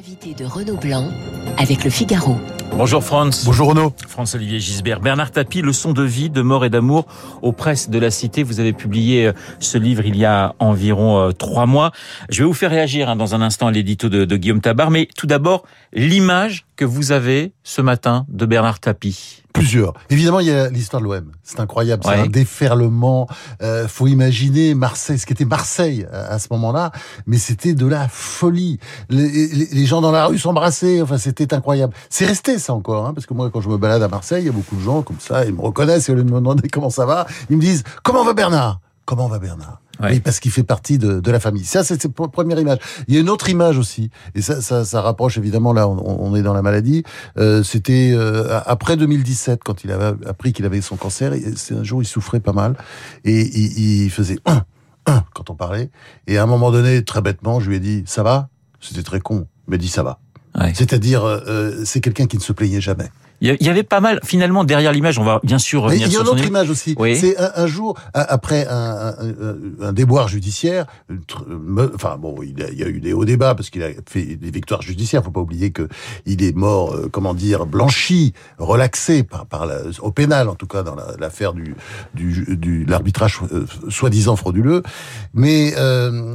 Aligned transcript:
L'invité 0.00 0.32
de 0.32 0.46
Renaud 0.46 0.78
Blanc 0.78 1.10
avec 1.58 1.84
le 1.84 1.90
Figaro. 1.90 2.38
Bonjour 2.72 3.04
Franz. 3.04 3.44
Bonjour 3.44 3.68
Renaud. 3.68 3.92
Franz-Olivier 4.08 4.58
Gisbert. 4.58 5.00
Bernard 5.00 5.30
Tapie, 5.30 5.60
Leçon 5.60 5.92
de 5.92 6.02
vie, 6.02 6.30
de 6.30 6.40
mort 6.40 6.64
et 6.64 6.70
d'amour 6.70 7.06
aux 7.42 7.52
presses 7.52 7.90
de 7.90 7.98
la 7.98 8.10
Cité. 8.10 8.42
Vous 8.42 8.60
avez 8.60 8.72
publié 8.72 9.26
euh, 9.26 9.32
ce 9.58 9.76
livre 9.76 10.06
il 10.06 10.16
y 10.16 10.24
a 10.24 10.54
environ 10.58 11.18
euh, 11.18 11.32
trois 11.32 11.66
mois. 11.66 11.92
Je 12.30 12.42
vais 12.42 12.46
vous 12.46 12.54
faire 12.54 12.70
réagir 12.70 13.10
hein, 13.10 13.16
dans 13.16 13.34
un 13.34 13.42
instant 13.42 13.66
à 13.66 13.72
l'édito 13.72 14.08
de, 14.08 14.24
de 14.24 14.36
Guillaume 14.38 14.62
Tabar, 14.62 14.90
mais 14.90 15.06
tout 15.18 15.26
d'abord, 15.26 15.64
l'image 15.92 16.64
que 16.76 16.86
vous 16.86 17.12
avez 17.12 17.52
ce 17.62 17.82
matin 17.82 18.24
de 18.30 18.46
Bernard 18.46 18.80
Tapie. 18.80 19.42
Plusieurs. 19.52 19.94
Évidemment, 20.10 20.40
il 20.40 20.46
y 20.46 20.50
a 20.52 20.68
l'histoire 20.70 21.02
de 21.02 21.06
l'OM. 21.06 21.32
C'est 21.42 21.60
incroyable. 21.60 22.02
C'est 22.04 22.10
un 22.22 22.26
déferlement. 22.28 23.28
Euh, 23.62 23.88
faut 23.88 24.06
imaginer 24.06 24.74
Marseille, 24.74 25.18
ce 25.18 25.26
qu'était 25.26 25.44
Marseille 25.44 26.06
à, 26.12 26.34
à 26.34 26.38
ce 26.38 26.48
moment-là, 26.52 26.92
mais 27.26 27.36
c'était 27.38 27.74
de 27.74 27.86
la 27.86 28.08
folie. 28.08 28.78
Les, 29.08 29.28
les- 29.48 29.68
les 29.72 29.86
gens 29.86 30.00
dans 30.00 30.12
la 30.12 30.26
rue 30.26 30.38
s'embrassaient. 30.38 31.02
Enfin, 31.02 31.18
c'était 31.18 31.52
incroyable. 31.52 31.92
C'est 32.08 32.26
resté 32.26 32.58
ça 32.58 32.74
encore, 32.74 33.06
hein, 33.06 33.12
parce 33.14 33.26
que 33.26 33.34
moi, 33.34 33.50
quand 33.52 33.60
je 33.60 33.68
me 33.68 33.76
balade 33.76 34.02
à 34.02 34.08
Marseille, 34.08 34.42
il 34.44 34.46
y 34.46 34.50
a 34.50 34.52
beaucoup 34.52 34.76
de 34.76 34.82
gens 34.82 35.02
comme 35.02 35.18
ça, 35.20 35.44
ils 35.44 35.52
me 35.54 35.60
reconnaissent 35.60 36.08
et 36.08 36.12
au 36.12 36.14
lieu 36.14 36.22
de 36.24 36.30
me 36.30 36.36
demander 36.38 36.68
comment 36.68 36.90
ça 36.90 37.04
va, 37.04 37.26
ils 37.50 37.56
me 37.56 37.60
disent 37.62 37.82
comment 38.04 38.24
va 38.24 38.32
Bernard? 38.34 38.80
Comment 39.10 39.26
va 39.26 39.40
Bernard 39.40 39.80
Ouais. 40.00 40.12
Oui, 40.12 40.20
parce 40.20 40.38
qu'il 40.38 40.52
fait 40.52 40.62
partie 40.62 40.96
de, 40.98 41.18
de 41.18 41.30
la 41.32 41.40
famille. 41.40 41.64
Ça, 41.64 41.82
c'est 41.82 42.00
cette 42.00 42.12
première 42.14 42.60
image. 42.60 42.78
Il 43.08 43.14
y 43.14 43.18
a 43.18 43.20
une 43.20 43.28
autre 43.28 43.48
image 43.50 43.76
aussi, 43.76 44.08
et 44.36 44.40
ça, 44.40 44.62
ça, 44.62 44.84
ça 44.84 45.02
rapproche 45.02 45.36
évidemment. 45.36 45.72
Là, 45.72 45.88
on, 45.88 45.98
on 45.98 46.36
est 46.36 46.42
dans 46.42 46.54
la 46.54 46.62
maladie. 46.62 47.02
Euh, 47.36 47.64
C'était 47.64 48.12
euh, 48.14 48.60
après 48.66 48.96
2017, 48.96 49.62
quand 49.64 49.82
il 49.82 49.90
avait 49.90 50.12
appris 50.28 50.52
qu'il 50.52 50.64
avait 50.64 50.80
son 50.80 50.94
cancer. 50.96 51.32
C'est 51.56 51.74
un 51.74 51.82
jour, 51.82 52.00
il 52.02 52.06
souffrait 52.06 52.38
pas 52.38 52.52
mal, 52.52 52.76
et 53.24 53.40
il, 53.40 54.04
il 54.04 54.10
faisait 54.10 54.38
un, 54.46 54.62
un 55.06 55.24
quand 55.34 55.50
on 55.50 55.56
parlait. 55.56 55.90
Et 56.28 56.38
à 56.38 56.44
un 56.44 56.46
moment 56.46 56.70
donné, 56.70 57.04
très 57.04 57.20
bêtement, 57.20 57.58
je 57.58 57.68
lui 57.68 57.76
ai 57.76 57.80
dit 57.80 58.04
"Ça 58.06 58.22
va? 58.22 58.48
C'était 58.80 59.02
très 59.02 59.18
con. 59.20 59.48
Il 59.66 59.72
m'a 59.72 59.76
dit 59.76 59.88
"Ça 59.88 60.04
va." 60.04 60.20
Ouais. 60.58 60.72
C'est-à-dire, 60.72 61.24
euh, 61.24 61.82
c'est 61.84 62.00
quelqu'un 62.00 62.26
qui 62.26 62.36
ne 62.36 62.42
se 62.42 62.52
plaignait 62.52 62.80
jamais. 62.80 63.10
Il 63.42 63.56
y 63.60 63.68
avait 63.70 63.82
pas 63.82 64.00
mal, 64.00 64.20
finalement, 64.22 64.64
derrière 64.64 64.92
l'image, 64.92 65.18
on 65.18 65.24
va 65.24 65.40
bien 65.42 65.58
sûr 65.58 65.80
Mais 65.82 65.86
revenir 65.94 66.06
il 66.08 66.12
y 66.12 66.16
a 66.16 66.20
une 66.20 66.28
autre 66.28 66.44
image. 66.46 66.68
aussi. 66.68 66.94
Oui. 66.98 67.16
C'est 67.16 67.38
un, 67.38 67.50
un 67.56 67.66
jour 67.66 67.98
après 68.12 68.66
un, 68.68 69.14
un, 69.18 69.34
un- 69.80 69.92
déboire 69.92 70.28
judiciaire. 70.28 70.86
me- 71.48 71.90
Enfin 71.94 72.16
bon, 72.18 72.36
il, 72.42 72.62
a- 72.62 72.68
il 72.70 72.78
y 72.78 72.82
a 72.84 72.88
eu 72.88 73.00
des 73.00 73.12
hauts 73.14 73.24
débats 73.24 73.54
parce 73.54 73.70
qu'il 73.70 73.82
a 73.82 73.88
fait 74.08 74.36
des 74.36 74.50
victoires 74.50 74.82
judiciaires. 74.82 75.24
Faut 75.24 75.30
pas 75.30 75.40
oublier 75.40 75.70
que 75.70 75.88
il 76.26 76.42
est 76.44 76.54
mort, 76.54 76.94
euh, 76.94 77.08
comment 77.10 77.32
dire, 77.34 77.64
blanchi, 77.66 78.34
relaxé 78.58 79.22
par, 79.22 79.46
par 79.46 79.64
la, 79.66 79.78
au 80.02 80.12
pénal 80.12 80.48
en 80.50 80.54
tout 80.54 80.66
cas 80.66 80.82
dans 80.82 80.94
la- 80.94 81.14
l'affaire 81.18 81.54
du 81.54 81.74
du, 82.14 82.56
du 82.56 82.84
l'arbitrage 82.84 83.40
euh, 83.52 83.64
soi-disant 83.88 84.36
frauduleux. 84.36 84.82
Mais 85.32 85.72
euh, 85.78 86.34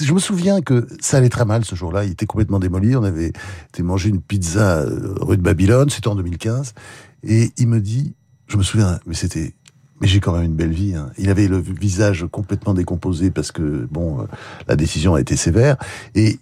je 0.00 0.12
me 0.12 0.18
souviens 0.18 0.60
que 0.60 0.86
ça 1.00 1.18
allait 1.18 1.28
très 1.28 1.44
mal 1.44 1.64
ce 1.64 1.74
jour-là. 1.74 2.04
Il 2.04 2.12
était 2.12 2.26
complètement 2.26 2.58
démoli. 2.58 2.96
On 2.96 3.04
avait 3.04 3.32
été 3.68 3.82
manger 3.82 4.08
une 4.08 4.20
pizza 4.20 4.80
euh, 4.80 5.14
rue 5.20 5.36
de 5.36 5.42
Babylone. 5.42 5.90
C'était 5.90 6.08
en 6.08 6.16
2015. 6.16 6.74
Et 7.22 7.52
il 7.56 7.68
me 7.68 7.80
dit, 7.80 8.14
je 8.48 8.56
me 8.56 8.62
souviens, 8.62 8.98
mais 9.06 9.14
c'était, 9.14 9.54
mais 10.00 10.08
j'ai 10.08 10.20
quand 10.20 10.32
même 10.32 10.44
une 10.44 10.56
belle 10.56 10.72
vie. 10.72 10.94
hein. 10.94 11.10
Il 11.18 11.30
avait 11.30 11.46
le 11.48 11.58
visage 11.58 12.26
complètement 12.30 12.74
décomposé 12.74 13.30
parce 13.30 13.52
que 13.52 13.86
bon, 13.90 14.20
euh, 14.20 14.24
la 14.68 14.76
décision 14.76 15.14
a 15.14 15.20
été 15.20 15.36
sévère 15.36 15.76
et 16.14 16.38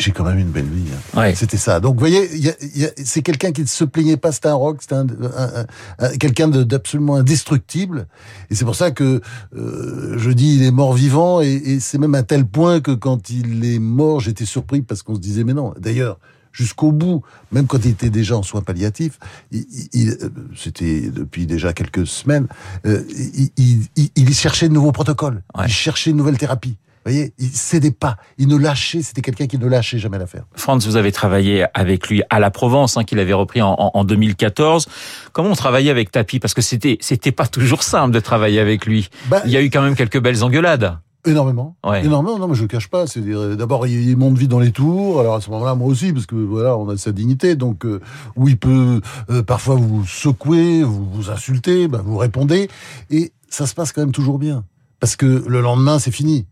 j'ai 0.00 0.12
quand 0.12 0.24
même 0.24 0.38
une 0.38 0.50
belle 0.50 0.66
vie. 0.68 0.84
hein. 1.14 1.20
Ouais. 1.20 1.34
C'était 1.34 1.56
ça. 1.56 1.80
Donc, 1.80 1.94
vous 1.94 2.00
voyez, 2.00 2.28
il 2.34 2.44
y 2.44 2.48
a- 2.48 2.54
il 2.74 2.80
y 2.82 2.84
a- 2.84 2.90
c'est 3.04 3.22
quelqu'un 3.22 3.52
qui 3.52 3.62
ne 3.62 3.66
se 3.66 3.84
plaignait 3.84 4.16
pas. 4.16 4.32
C'était 4.32 4.48
un 4.48 4.54
rock, 4.54 4.78
c'était 4.80 4.94
un, 4.94 5.06
un- 5.08 5.60
un- 5.62 5.66
un- 5.98 6.16
quelqu'un 6.16 6.48
d'absolument 6.48 7.16
indestructible. 7.16 8.06
Et 8.50 8.54
c'est 8.54 8.64
pour 8.64 8.74
ça 8.76 8.90
que 8.90 9.20
euh, 9.56 10.14
je 10.18 10.30
dis 10.30 10.56
il 10.56 10.62
est 10.62 10.70
mort 10.70 10.94
vivant. 10.94 11.40
Et, 11.40 11.52
et 11.54 11.80
c'est 11.80 11.98
même 11.98 12.14
à 12.14 12.22
tel 12.22 12.44
point 12.46 12.80
que 12.80 12.92
quand 12.92 13.30
il 13.30 13.64
est 13.64 13.78
mort, 13.78 14.20
j'étais 14.20 14.44
surpris 14.44 14.82
parce 14.82 15.02
qu'on 15.02 15.14
se 15.14 15.20
disait 15.20 15.44
mais 15.44 15.54
non. 15.54 15.74
D'ailleurs. 15.78 16.18
Jusqu'au 16.50 16.90
bout, 16.90 17.22
même 17.52 17.66
quand 17.66 17.84
il 17.84 17.90
était 17.92 18.10
déjà 18.10 18.36
en 18.36 18.42
soins 18.42 18.62
palliatifs, 18.62 19.18
il, 19.52 19.64
il- 19.92 20.08
euh, 20.22 20.30
c'était 20.56 21.02
depuis 21.02 21.46
déjà 21.46 21.72
quelques 21.72 22.04
semaines, 22.06 22.48
euh, 22.86 23.04
il, 23.36 23.50
il- 23.58 23.86
il- 23.96 24.10
il 24.16 24.34
cherchait 24.34 24.68
de 24.68 24.72
nouveaux 24.72 24.90
protocoles, 24.90 25.42
Ouais. 25.56 25.66
il 25.66 25.72
cherchait 25.72 26.10
de 26.10 26.16
nouvelles 26.16 26.38
thérapies. 26.38 26.76
Vous 27.08 27.14
voyez, 27.14 27.32
il 27.38 27.48
cédait 27.48 27.90
pas, 27.90 28.16
il 28.36 28.48
ne 28.48 28.56
lâchait, 28.56 29.00
c'était 29.02 29.22
quelqu'un 29.22 29.46
qui 29.46 29.56
ne 29.58 29.66
lâchait 29.66 29.98
jamais 29.98 30.18
l'affaire. 30.18 30.44
Franz, 30.54 30.86
vous 30.86 30.96
avez 30.96 31.10
travaillé 31.10 31.64
avec 31.72 32.08
lui 32.08 32.22
à 32.28 32.38
la 32.38 32.50
Provence, 32.50 32.96
hein, 32.98 33.04
qu'il 33.04 33.18
avait 33.18 33.32
repris 33.32 33.62
en, 33.62 33.74
en- 33.78 33.90
en 33.94 34.04
2014. 34.04 34.86
Comment 35.32 35.50
on 35.50 35.54
travaillait 35.54 35.90
avec 35.90 36.10
Tapie 36.10 36.38
Parce 36.38 36.52
que 36.54 36.60
c'était 36.62 36.98
c'était 37.00 37.32
pas 37.32 37.46
toujours 37.46 37.82
simple 37.82 38.12
de 38.14 38.20
travailler 38.20 38.60
avec 38.60 38.84
lui. 38.84 39.08
Bah, 39.30 39.40
Il 39.46 39.50
y 39.50 39.56
a 39.56 39.62
eu 39.62 39.70
quand 39.70 39.80
même 39.82 39.94
quelques 39.96 40.20
belles 40.20 40.44
engueulades. 40.44 40.98
Énormément. 41.26 41.76
Ouais. 41.84 42.04
Énormément, 42.04 42.38
non, 42.38 42.46
mais 42.48 42.54
je 42.54 42.62
le 42.62 42.68
cache 42.68 42.88
pas. 42.88 43.06
C'est 43.06 43.20
d'abord 43.56 43.86
il, 43.86 44.08
il 44.08 44.16
monte 44.16 44.38
vite 44.38 44.50
dans 44.50 44.60
les 44.60 44.70
tours. 44.70 45.20
Alors 45.20 45.34
à 45.36 45.40
ce 45.40 45.50
moment-là, 45.50 45.74
moi 45.74 45.88
aussi, 45.88 46.12
parce 46.12 46.26
que 46.26 46.36
voilà, 46.36 46.76
on 46.76 46.88
a 46.90 46.96
sa 46.96 47.12
dignité, 47.12 47.56
donc 47.56 47.84
euh, 47.84 48.00
où 48.36 48.48
il 48.48 48.56
peut 48.58 49.00
euh, 49.30 49.42
parfois 49.42 49.74
vous 49.74 50.06
secouer, 50.06 50.82
vous, 50.82 51.08
vous 51.10 51.30
insulter, 51.30 51.88
bah, 51.88 52.00
vous 52.04 52.16
répondez, 52.18 52.68
et 53.10 53.32
ça 53.48 53.66
se 53.66 53.74
passe 53.74 53.92
quand 53.92 54.00
même 54.02 54.12
toujours 54.12 54.38
bien, 54.38 54.64
parce 55.00 55.16
que 55.16 55.44
le 55.46 55.60
lendemain 55.60 55.98
c'est 55.98 56.12
fini, 56.12 56.46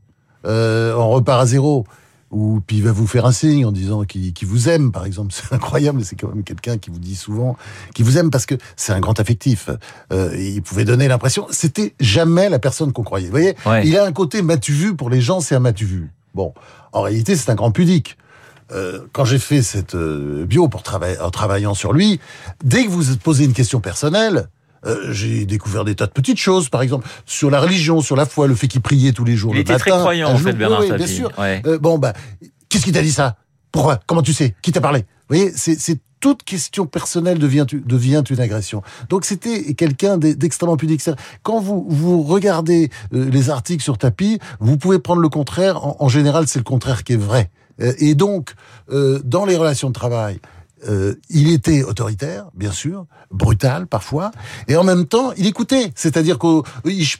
Euh, 0.47 0.95
on 0.95 1.11
repart 1.11 1.43
à 1.43 1.47
zéro. 1.47 1.84
Ou 2.33 2.61
puis 2.67 2.79
il 2.79 2.83
va 2.83 2.91
vous 2.91 3.07
faire 3.07 3.25
un 3.25 3.31
signe 3.33 3.65
en 3.65 3.71
disant 3.71 4.03
qu'il 4.05 4.33
vous 4.43 4.69
aime, 4.69 4.91
par 4.91 5.05
exemple. 5.07 5.33
C'est 5.34 5.53
incroyable, 5.55 6.05
c'est 6.05 6.17
quand 6.17 6.29
même 6.29 6.43
quelqu'un 6.43 6.77
qui 6.77 6.91
vous 6.91 6.99
dit 6.99 7.15
souvent 7.15 7.57
qu'il 7.95 8.05
vous 8.05 8.19
aime 8.19 8.31
parce 8.31 8.47
que 8.47 8.57
c'est 8.75 8.93
un 8.93 8.99
grand 8.99 9.19
affectif. 9.21 9.71
Euh, 10.12 10.37
il 10.37 10.61
pouvait 10.61 10.84
donner 10.84 11.07
l'impression, 11.07 11.47
c'était 11.51 11.95
jamais 12.01 12.49
la 12.49 12.59
personne 12.59 12.93
qu'on 12.93 13.05
croyait. 13.05 13.27
Vous 13.27 13.31
voyez, 13.33 13.55
Ouais. 13.65 13.87
il 13.87 13.97
a 13.97 14.05
un 14.05 14.12
côté 14.12 14.43
m'as-tu 14.43 14.73
vu 14.73 14.97
pour 14.97 15.09
les 15.09 15.21
gens, 15.21 15.41
c'est 15.41 15.55
un 15.55 15.61
m'as-tu 15.61 15.84
vu. 15.84 16.11
Bon, 16.34 16.53
en 16.93 17.03
réalité, 17.03 17.37
c'est 17.37 17.49
un 17.51 17.55
grand 17.55 17.71
pudique. 17.71 18.19
Euh, 18.73 19.07
quand 19.13 19.25
j'ai 19.25 19.39
fait 19.39 19.63
cette 19.63 19.95
euh, 19.95 20.45
bio 20.47 20.67
pour 20.69 20.83
travailler 20.83 21.21
en 21.21 21.31
travaillant 21.31 21.75
sur 21.75 21.93
lui, 21.93 22.19
dès 22.65 22.84
que 22.84 22.91
vous 22.91 23.17
posez 23.19 23.45
une 23.45 23.53
question 23.53 23.78
personnelle, 23.81 24.49
euh, 24.87 25.13
j'ai 25.13 25.45
découvert 25.45 25.85
des 25.85 25.95
tas 25.95 26.07
de 26.07 26.13
petites 26.13 26.39
choses, 26.39 26.69
par 26.69 26.83
exemple 26.83 27.07
sur 27.27 27.51
la 27.51 27.61
religion, 27.61 28.01
sur 28.01 28.17
la 28.17 28.25
foi, 28.27 28.47
le 28.47 28.55
fait 28.55 28.69
qu'il 28.69 28.81
priait 28.81 29.13
tous 29.13 29.25
les 29.25 29.37
jours. 29.37 29.53
Il 29.53 29.57
le 29.57 29.61
était 29.63 29.73
matin, 29.73 29.91
très 29.91 29.99
croyant, 29.99 30.31
en 30.31 30.39
fait, 30.39 30.53
Bernard 30.53 30.81
oui, 30.81 30.93
bien 30.93 31.07
sûr. 31.07 31.31
Ouais. 31.39 31.63
Euh, 31.67 31.79
bon, 31.79 31.99
bah, 31.99 32.13
qu'est-ce 32.69 32.85
qui 32.85 32.93
t'a 32.93 33.03
dit 33.03 33.13
ça? 33.13 33.37
Pourquoi? 33.73 34.01
Comment 34.07 34.23
tu 34.23 34.33
sais? 34.33 34.55
Qui 34.63 34.73
t'a 34.73 34.81
parlé? 34.81 35.01
Vous 35.29 35.37
voyez, 35.37 35.53
c'est 35.55 35.99
toute 36.19 36.45
question 36.45 36.87
personnelle 36.87 37.39
devient, 37.39 37.67
devient 37.69 38.23
une 38.31 38.41
agression. 38.41 38.83
Donc 39.11 39.27
c'était 39.27 39.75
quelqu'un 39.75 40.17
d'e- 40.17 40.33
d'extrêmement 40.35 40.79
pudique. 40.79 41.03
Quand 41.43 41.61
vous, 41.61 41.85
vous 41.91 42.23
regardez 42.23 42.91
euh, 43.13 43.29
les 43.31 43.51
articles 43.51 43.83
sur 43.83 43.99
tapis, 43.99 44.39
vous 44.59 44.79
pouvez 44.79 44.99
prendre 44.99 45.21
le 45.21 45.29
contraire. 45.29 45.85
En, 45.85 45.97
en 46.01 46.09
général, 46.09 46.49
c'est 46.49 46.59
le 46.59 46.65
contraire 46.65 47.05
qui 47.05 47.13
est 47.13 47.17
vrai. 47.17 47.51
Euh, 47.83 47.93
et 47.99 48.15
donc, 48.15 48.55
euh, 48.91 49.21
dans 49.25 49.45
les 49.45 49.57
relations 49.57 49.89
de 49.89 49.93
travail, 49.93 50.41
euh, 50.89 51.15
il 51.31 51.51
était 51.51 51.83
autoritaire, 51.83 52.47
bien 52.55 52.73
sûr, 52.73 53.07
brutal 53.31 53.87
parfois, 53.87 54.31
et 54.69 54.77
en 54.77 54.85
même 54.85 55.07
temps, 55.07 55.33
il 55.37 55.47
écoutait. 55.47 55.91
C'est-à-dire 55.95 56.39
qu'il 56.39 56.63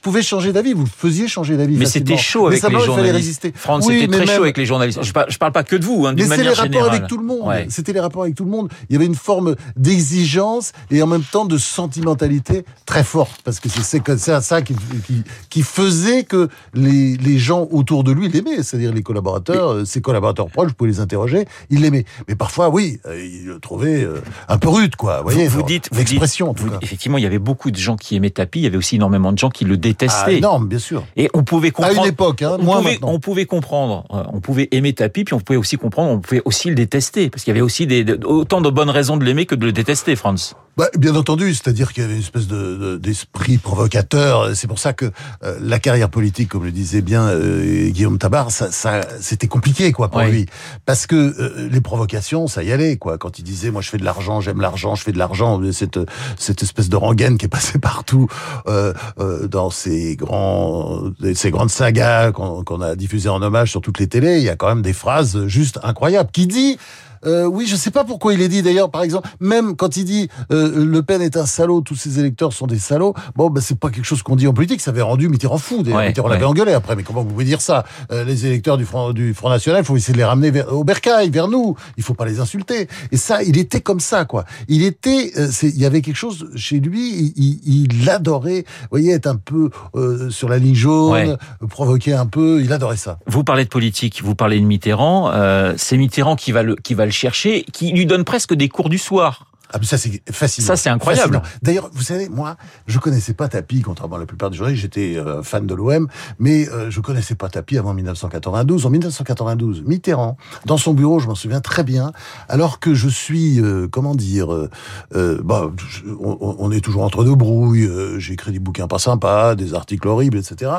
pouvait 0.01 0.21
changer 0.21 0.53
d'avis, 0.53 0.73
vous 0.73 0.83
le 0.83 0.89
faisiez 0.89 1.27
changer 1.27 1.57
d'avis. 1.57 1.77
Mais 1.77 1.85
c'était 1.85 2.17
chaud 2.17 2.41
Mais 2.43 2.47
avec 2.47 2.55
les 2.57 2.61
simplement, 2.61 2.79
il 2.83 2.85
fallait 2.85 2.95
journalistes. 2.97 3.17
résister. 3.43 3.53
Franz, 3.55 3.85
Oui, 3.87 3.99
c'était 4.01 4.07
très 4.17 4.25
même- 4.25 4.35
chaud 4.35 4.43
avec 4.43 4.57
les 4.57 4.65
journalistes. 4.65 5.03
Je 5.03 5.11
parle, 5.11 5.29
je 5.29 5.37
parle 5.37 5.51
pas 5.51 5.63
que 5.63 5.75
de 5.75 5.85
vous, 5.85 6.05
hein, 6.05 6.13
mais 6.15 6.23
c'est 6.25 6.37
les 6.43 6.49
rapports 6.49 6.85
avec 6.89 7.07
tout 7.07 7.17
le 7.17 7.25
monde. 7.25 7.47
Ouais. 7.47 7.67
C'était 7.69 7.93
les 7.93 7.99
rapports 7.99 8.23
avec 8.23 8.35
tout 8.35 8.45
le 8.45 8.51
monde. 8.51 8.69
Il 8.89 8.93
y 8.93 8.95
avait 8.95 9.05
une 9.05 9.15
forme 9.15 9.55
d'exigence 9.75 10.71
et 10.91 11.01
en 11.01 11.07
même 11.07 11.23
temps 11.23 11.45
de 11.45 11.57
sentimentalité 11.57 12.63
très 12.85 13.03
forte 13.03 13.41
parce 13.43 13.59
que 13.59 13.69
c'est 13.69 13.99
que- 13.99 14.17
ça 14.17 14.61
qui, 14.61 14.75
qui, 15.07 15.23
qui 15.49 15.61
faisait 15.63 16.23
que 16.23 16.47
les, 16.73 17.17
les 17.17 17.37
gens 17.37 17.67
autour 17.71 18.03
de 18.03 18.11
lui 18.11 18.29
l'aimaient, 18.29 18.63
c'est-à-dire 18.63 18.93
les 18.93 19.03
collaborateurs, 19.03 19.71
euh, 19.73 19.85
ses 19.85 20.01
collaborateurs 20.01 20.47
proches, 20.49 20.69
vous 20.69 20.73
pouvez 20.75 20.89
les 20.91 20.99
interroger, 20.99 21.45
ils 21.69 21.81
l'aimaient. 21.81 22.05
Mais 22.27 22.35
parfois, 22.35 22.69
oui, 22.69 22.99
euh, 23.05 23.56
le 23.57 23.61
trouvaient 23.61 24.03
euh, 24.03 24.21
un 24.47 24.57
peu 24.57 24.69
rude, 24.69 24.95
quoi. 24.95 25.17
Vous, 25.17 25.29
voyez, 25.29 25.47
vous 25.47 25.63
dites, 25.63 25.89
l'expression, 25.95 26.53
effectivement, 26.81 27.17
il 27.17 27.23
y 27.23 27.27
avait 27.27 27.39
beaucoup 27.39 27.71
de 27.71 27.77
gens 27.77 27.95
qui 27.97 28.15
aimaient 28.15 28.29
Tapie. 28.29 28.59
Il 28.59 28.63
y 28.63 28.67
avait 28.67 28.77
aussi 28.77 28.95
énormément 28.95 29.31
de 29.33 29.37
gens 29.37 29.49
qui 29.49 29.65
le 29.65 29.73
Ah, 29.73 29.77
détestaient. 29.77 30.37
énorme, 30.37 30.67
bien 30.67 30.79
sûr. 30.79 31.03
Et 31.17 31.29
on 31.33 31.43
pouvait 31.43 31.69
À 31.69 31.71
comprendre. 31.71 32.03
une 32.03 32.09
époque, 32.09 32.41
hein, 32.41 32.57
on, 32.59 32.63
moins 32.63 32.77
pouvait, 32.81 32.99
on 33.01 33.19
pouvait 33.19 33.45
comprendre, 33.45 34.05
euh, 34.13 34.23
on 34.31 34.39
pouvait 34.39 34.67
aimer 34.71 34.93
Tapi, 34.93 35.23
puis 35.25 35.33
on 35.33 35.39
pouvait 35.39 35.57
aussi 35.57 35.77
comprendre, 35.77 36.11
on 36.11 36.19
pouvait 36.19 36.41
aussi 36.45 36.69
le 36.69 36.75
détester, 36.75 37.29
parce 37.29 37.43
qu'il 37.43 37.51
y 37.51 37.55
avait 37.55 37.61
aussi 37.61 37.87
des, 37.87 38.03
de- 38.03 38.25
autant 38.25 38.61
de 38.61 38.69
bonnes 38.69 38.89
raisons 38.89 39.17
de 39.17 39.25
l'aimer 39.25 39.45
que 39.45 39.55
de 39.55 39.65
le 39.65 39.71
détester, 39.71 40.15
Franz. 40.15 40.53
Bah, 40.77 40.89
bien 40.97 41.15
entendu, 41.15 41.53
c'est-à-dire 41.55 41.91
qu'il 41.91 42.03
y 42.03 42.05
avait 42.05 42.13
une 42.15 42.21
espèce 42.21 42.47
de, 42.47 42.75
de- 42.75 42.97
d'esprit 42.97 43.57
provocateur. 43.57 44.55
C'est 44.55 44.67
pour 44.67 44.77
ça 44.77 44.93
que 44.93 45.05
euh, 45.43 45.57
la 45.61 45.79
carrière 45.79 46.09
politique, 46.09 46.49
comme 46.49 46.63
le 46.65 46.71
disait 46.71 47.01
bien 47.01 47.23
euh, 47.23 47.89
Guillaume 47.89 48.19
Tabar, 48.19 48.51
ça, 48.51 48.71
ça, 48.71 49.01
c'était 49.19 49.47
compliqué 49.47 49.91
quoi 49.91 50.09
pour 50.09 50.21
lui, 50.21 50.45
parce 50.85 51.07
que 51.07 51.15
euh, 51.15 51.67
les 51.71 51.81
provocations, 51.81 52.45
ça 52.47 52.61
y 52.63 52.71
allait 52.71 52.97
quoi. 52.97 53.17
Quand 53.17 53.36
disait, 53.43 53.71
moi 53.71 53.81
je 53.81 53.89
fais 53.89 53.97
de 53.97 54.05
l'argent, 54.05 54.41
j'aime 54.41 54.61
l'argent, 54.61 54.95
je 54.95 55.03
fais 55.03 55.11
de 55.11 55.17
l'argent, 55.17 55.61
cette 55.71 55.99
cette 56.37 56.63
espèce 56.63 56.89
de 56.89 56.95
rengaine 56.95 57.37
qui 57.37 57.45
est 57.45 57.49
passée 57.49 57.79
partout 57.79 58.27
euh, 58.67 58.93
euh, 59.19 59.47
dans 59.47 59.69
ces 59.69 60.15
grands, 60.15 61.01
ces 61.33 61.51
grandes 61.51 61.69
sagas 61.69 62.31
qu'on, 62.31 62.63
qu'on 62.63 62.81
a 62.81 62.95
diffusées 62.95 63.29
en 63.29 63.41
hommage 63.41 63.71
sur 63.71 63.81
toutes 63.81 63.99
les 63.99 64.07
télés, 64.07 64.37
il 64.37 64.43
y 64.43 64.49
a 64.49 64.55
quand 64.55 64.67
même 64.67 64.81
des 64.81 64.93
phrases 64.93 65.47
juste 65.47 65.79
incroyables. 65.83 66.29
Qui 66.31 66.47
dit 66.47 66.77
Euh, 67.27 67.45
oui, 67.45 67.65
je 67.67 67.75
sais 67.75 67.91
pas 67.91 68.03
pourquoi 68.03 68.33
il 68.33 68.41
est 68.41 68.47
dit 68.47 68.61
d'ailleurs. 68.63 68.89
Par 68.89 69.03
exemple, 69.03 69.27
même 69.39 69.75
quand 69.75 69.97
il 69.97 70.05
dit 70.05 70.29
euh, 70.51 70.85
Le 70.85 71.03
Pen 71.03 71.21
est 71.21 71.37
un 71.37 71.45
salaud, 71.45 71.81
tous 71.81 71.95
ses 71.95 72.19
électeurs 72.19 72.53
sont 72.53 72.67
des 72.67 72.79
salauds. 72.79 73.13
Bon, 73.35 73.49
ben 73.49 73.61
c'est 73.61 73.77
pas 73.79 73.89
quelque 73.89 74.05
chose 74.05 74.23
qu'on 74.23 74.35
dit 74.35 74.47
en 74.47 74.53
politique. 74.53 74.81
Ça 74.81 74.91
avait 74.91 75.01
rendu 75.01 75.27
Mitterrand 75.29 75.57
fou. 75.57 75.83
D'ailleurs, 75.83 75.99
Ouais, 75.99 76.07
Mitterrand 76.07 76.27
ouais. 76.29 76.33
l'avait 76.35 76.45
engueulé 76.45 76.73
après. 76.73 76.95
Mais 76.95 77.03
comment 77.03 77.21
vous 77.23 77.29
pouvez 77.29 77.45
dire 77.45 77.61
ça? 77.61 77.85
Euh, 78.11 78.23
Les 78.23 78.45
électeurs 78.45 78.77
du 78.77 78.85
Front 78.85 79.11
du 79.13 79.33
Front 79.33 79.49
National, 79.49 79.81
il 79.81 79.85
faut 79.85 79.97
essayer 79.97 80.13
de 80.13 80.17
les 80.17 80.23
ramener 80.23 80.51
vers, 80.51 80.73
au 80.73 80.83
bercail, 80.83 81.29
vers 81.29 81.47
nous. 81.47 81.75
Il 81.97 82.03
faut 82.03 82.13
pas 82.13 82.25
les 82.25 82.39
insulter. 82.39 82.87
Et 83.11 83.17
ça, 83.17 83.43
il 83.43 83.57
était 83.57 83.81
comme 83.81 83.99
ça, 83.99 84.25
quoi. 84.25 84.45
Il 84.67 84.83
était, 84.83 85.31
euh, 85.37 85.49
il 85.63 85.77
y 85.77 85.85
avait 85.85 86.01
quelque 86.01 86.15
chose 86.15 86.49
chez 86.55 86.79
lui. 86.79 87.33
Il, 87.35 87.59
il, 87.65 87.91
il 88.01 88.09
adorait, 88.09 88.63
vous 88.81 88.87
voyez, 88.91 89.11
être 89.13 89.27
un 89.27 89.35
peu 89.35 89.69
euh, 89.95 90.29
sur 90.29 90.49
la 90.49 90.57
ligne 90.59 90.75
jaune, 90.75 91.11
Ouais. 91.11 91.37
provoquer 91.69 92.13
un 92.13 92.25
peu. 92.25 92.61
Il 92.61 92.71
adorait 92.73 92.97
ça. 92.97 93.19
Vous 93.27 93.43
parlez 93.43 93.63
de 93.65 93.69
politique, 93.69 94.21
vous 94.23 94.35
parlez 94.35 94.59
de 94.59 94.65
Mitterrand. 94.65 95.31
euh, 95.33 95.73
c'est 95.77 95.97
Mitterrand 95.97 96.35
qui 96.35 96.51
va 96.51 96.63
le 96.63 96.75
qui 96.75 96.93
va 96.93 97.05
le 97.05 97.11
chercher, 97.17 97.65
qui 97.73 97.91
lui 97.91 98.05
donne 98.05 98.23
presque 98.23 98.53
des 98.53 98.69
cours 98.69 98.89
du 98.89 98.97
soir. 98.97 99.46
Ah, 99.73 99.77
mais 99.79 99.85
ça, 99.85 99.97
c'est 99.97 100.21
fascinant. 100.31 100.67
Ça, 100.67 100.75
c'est 100.77 100.89
incroyable. 100.89 101.41
D'ailleurs, 101.61 101.89
vous 101.91 102.01
savez, 102.01 102.29
moi, 102.29 102.55
je 102.87 102.99
connaissais 102.99 103.33
pas 103.33 103.47
Tapi, 103.49 103.81
contrairement 103.81 104.15
à 104.15 104.19
la 104.19 104.25
plupart 104.25 104.49
des 104.49 104.55
journalistes. 104.57 104.81
J'étais 104.81 105.17
euh, 105.17 105.43
fan 105.43 105.67
de 105.67 105.75
l'OM, 105.75 106.07
mais 106.39 106.69
euh, 106.69 106.89
je 106.89 107.01
connaissais 107.01 107.35
pas 107.35 107.49
Tapi 107.49 107.77
avant 107.77 107.93
1992. 107.93 108.85
En 108.85 108.89
1992, 108.89 109.83
Mitterrand, 109.85 110.37
dans 110.65 110.77
son 110.77 110.93
bureau, 110.93 111.19
je 111.19 111.27
m'en 111.27 111.35
souviens 111.35 111.59
très 111.61 111.83
bien, 111.83 112.11
alors 112.47 112.79
que 112.79 112.93
je 112.93 113.09
suis, 113.09 113.59
euh, 113.59 113.87
comment 113.91 114.15
dire, 114.15 114.53
euh, 114.53 114.69
euh, 115.15 115.41
bah, 115.43 115.69
je- 115.89 116.03
on, 116.19 116.55
on 116.59 116.71
est 116.71 116.79
toujours 116.81 117.03
entre 117.03 117.23
deux 117.25 117.35
brouilles. 117.35 117.89
J'ai 118.19 118.33
écrit 118.33 118.51
des 118.53 118.59
bouquins 118.59 118.87
pas 118.87 118.99
sympas, 118.99 119.55
des 119.55 119.73
articles 119.73 120.07
horribles, 120.07 120.37
etc. 120.37 120.71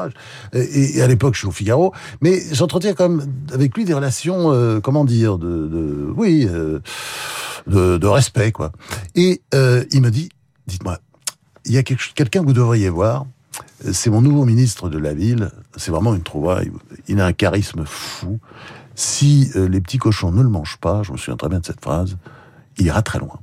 Et, 0.54 0.96
et 0.98 1.02
à 1.02 1.06
l'époque, 1.06 1.34
je 1.34 1.40
suis 1.40 1.48
au 1.48 1.52
Figaro, 1.52 1.92
mais 2.22 2.40
j'entretiens 2.52 2.94
quand 2.94 3.08
même 3.10 3.26
avec 3.52 3.76
lui 3.76 3.84
des 3.84 3.94
relations, 3.94 4.52
euh, 4.52 4.80
comment 4.80 5.04
dire, 5.04 5.36
de, 5.38 5.46
de 5.68 6.12
oui. 6.16 6.48
De, 7.68 7.98
de 7.98 8.06
respect, 8.06 8.52
quoi. 8.52 8.72
Et 9.14 9.42
euh, 9.54 9.84
il 9.92 10.00
me 10.02 10.10
dit, 10.10 10.28
dites-moi, 10.66 10.98
il 11.64 11.72
y 11.72 11.78
a 11.78 11.82
quelqu'un 11.82 12.40
que 12.40 12.46
vous 12.46 12.52
devriez 12.52 12.88
voir. 12.88 13.26
C'est 13.92 14.10
mon 14.10 14.20
nouveau 14.22 14.44
ministre 14.44 14.88
de 14.88 14.98
la 14.98 15.14
ville. 15.14 15.50
C'est 15.76 15.90
vraiment 15.90 16.14
une 16.14 16.22
trouvaille. 16.22 16.70
Il 17.08 17.20
a 17.20 17.26
un 17.26 17.32
charisme 17.32 17.84
fou. 17.84 18.38
Si 18.94 19.50
euh, 19.54 19.68
les 19.68 19.80
petits 19.80 19.98
cochons 19.98 20.32
ne 20.32 20.42
le 20.42 20.48
mangent 20.48 20.78
pas, 20.80 21.02
je 21.02 21.12
me 21.12 21.16
souviens 21.16 21.36
très 21.36 21.48
bien 21.48 21.60
de 21.60 21.66
cette 21.66 21.80
phrase, 21.80 22.16
il 22.78 22.86
ira 22.86 23.02
très 23.02 23.18
loin. 23.18 23.38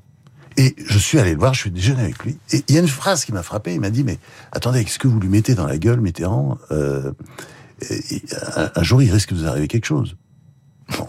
Et 0.57 0.75
je 0.85 0.97
suis 0.97 1.19
allé 1.19 1.33
le 1.33 1.39
voir, 1.39 1.53
je 1.53 1.61
suis 1.61 1.71
déjeuné 1.71 2.01
avec 2.01 2.23
lui. 2.23 2.37
Et 2.51 2.63
il 2.67 2.75
y 2.75 2.77
a 2.77 2.81
une 2.81 2.87
phrase 2.87 3.25
qui 3.25 3.31
m'a 3.33 3.43
frappé. 3.43 3.73
Il 3.73 3.81
m'a 3.81 3.89
dit, 3.89 4.03
mais 4.03 4.17
attendez, 4.51 4.83
qu'est-ce 4.83 4.99
que 4.99 5.07
vous 5.07 5.19
lui 5.19 5.29
mettez 5.29 5.53
dans 5.53 5.65
la 5.65 5.77
gueule, 5.77 5.99
Mitterrand 6.01 6.57
euh, 6.71 7.11
un, 8.55 8.71
un 8.75 8.83
jour, 8.83 9.01
il 9.01 9.11
risque 9.11 9.33
de 9.33 9.39
vous 9.39 9.47
arriver 9.47 9.67
quelque 9.67 9.85
chose. 9.85 10.15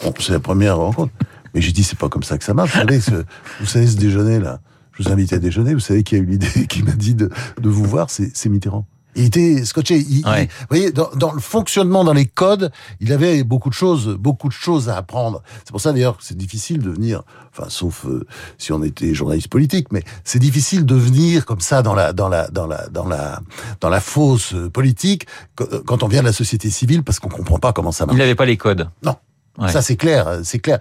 On- 0.05 0.13
C'est 0.19 0.33
la 0.33 0.41
première 0.41 0.77
rencontre. 0.79 1.13
Mais 1.57 1.63
j'ai 1.63 1.73
dit, 1.73 1.83
c'est 1.83 1.99
pas 1.99 2.11
comme 2.11 2.23
ça 2.23 2.37
que 2.37 2.45
ça 2.45 2.53
marche. 2.53 2.73
Vous 2.75 2.81
savez, 2.81 3.01
ce, 3.01 3.25
vous 3.61 3.67
savez, 3.67 3.87
ce 3.87 3.97
déjeuner 3.97 4.39
là, 4.39 4.61
je 4.93 5.03
vous 5.03 5.11
invite 5.11 5.33
à 5.33 5.39
déjeuner. 5.39 5.73
Vous 5.73 5.81
savez 5.81 6.03
qui 6.03 6.15
a 6.15 6.19
eu 6.19 6.27
l'idée, 6.27 6.67
qui 6.69 6.83
m'a 6.83 6.93
dit 6.93 7.15
de, 7.15 7.31
de 7.59 7.69
vous 7.71 7.85
voir, 7.85 8.11
c'est 8.11 8.47
Mitterrand. 8.51 8.87
Il 9.19 9.25
était 9.25 9.65
scotché. 9.65 9.97
Il, 9.97 10.27
Ouais. 10.29 10.43
il- 10.45 10.49
vous 10.49 10.67
voyez, 10.69 10.93
dans, 10.93 11.09
dans 11.17 11.33
le 11.33 11.41
fonctionnement, 11.41 12.05
dans 12.05 12.13
les 12.13 12.27
codes, 12.27 12.71
il 13.01 13.11
avait 13.15 13.43
beaucoup 13.43 13.71
de 13.71 13.75
choses, 13.75 14.09
beaucoup 14.21 14.49
de 14.49 14.53
choses 14.53 14.91
à 14.91 14.99
apprendre. 14.99 15.43
C'est 15.65 15.71
pour 15.71 15.81
ça 15.81 15.95
d'ailleurs 15.95 16.19
que 16.19 16.25
c'est 16.25 16.37
difficile 16.37 16.81
de 16.83 16.91
venir, 16.91 17.23
enfin, 17.51 17.71
sauf 17.71 18.05
euh, 18.05 18.27
si 18.59 18.73
on 18.73 18.83
était 18.83 19.15
journaliste 19.15 19.49
politique, 19.49 19.91
mais 19.93 20.03
c'est 20.25 20.39
difficile 20.39 20.85
de 20.85 20.95
venir 20.95 21.47
comme 21.47 21.61
ça 21.61 21.81
dans 21.81 21.95
la, 21.95 22.13
dans 22.13 22.29
la, 22.29 22.49
dans 22.49 22.67
la, 22.67 22.89
dans 22.89 23.07
la, 23.09 23.41
dans 23.81 23.89
la 23.89 24.01
fosse 24.01 24.53
euh, 24.53 24.69
politique 24.69 25.25
quand 25.55 25.65
quand 25.87 26.03
on 26.03 26.09
vient 26.09 26.21
de 26.21 26.27
la 26.27 26.35
société 26.35 26.69
civile 26.69 27.03
parce 27.03 27.19
qu'on 27.19 27.31
comprend 27.31 27.59
pas 27.59 27.73
comment 27.73 27.93
ça 27.93 28.05
marche. 28.05 28.17
Il 28.17 28.19
n'avait 28.19 28.35
pas 28.35 28.45
les 28.45 28.59
codes. 28.59 28.91
Non. 29.03 29.17
Ouais. 29.59 29.69
Ça 29.73 29.83
c'est 29.83 29.97
clair, 29.97 30.41
c'est 30.45 30.59
clair. 30.59 30.79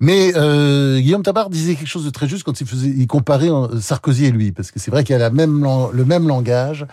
Mais 0.00 0.32
euh, 0.34 0.98
Guillaume 0.98 1.22
Tabar 1.22 1.48
disait 1.50 1.76
quelque 1.76 1.86
chose 1.88 2.04
de 2.04 2.10
très 2.10 2.26
juste 2.28 2.42
quand 2.42 2.60
il 2.60 2.66
faisait, 2.66 2.88
il 2.88 3.06
comparait 3.06 3.48
euh, 3.48 3.80
Sarkozy 3.80 4.24
et 4.26 4.32
lui, 4.32 4.50
parce 4.50 4.72
que 4.72 4.80
c'est 4.80 4.90
vrai 4.90 5.04
qu'il 5.04 5.12
y 5.12 5.16
a 5.16 5.20
la 5.20 5.30
même 5.30 5.64
le 5.92 6.04
même 6.04 6.26
langage, 6.26 6.84